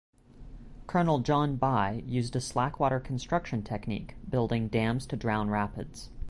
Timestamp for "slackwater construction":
2.41-3.61